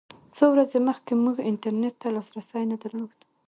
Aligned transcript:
څو 0.35 0.45
ورځې 0.53 0.79
مخکې 0.89 1.13
موږ 1.23 1.35
انټرنېټ 1.49 1.95
ته 2.01 2.07
لاسرسی 2.15 2.63
نه 2.71 2.77
درلود. 2.83 3.17